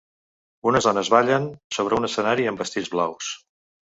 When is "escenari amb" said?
2.07-2.65